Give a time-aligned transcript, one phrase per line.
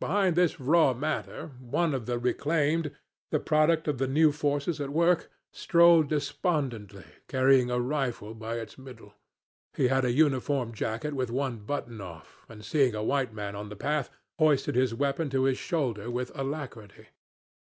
[0.00, 2.90] Behind this raw matter one of the reclaimed,
[3.30, 8.76] the product of the new forces at work, strolled despondently, carrying a rifle by its
[8.76, 9.14] middle.
[9.76, 13.68] He had a uniform jacket with one button off, and seeing a white man on
[13.68, 14.10] the path,
[14.40, 17.10] hoisted his weapon to his shoulder with alacrity.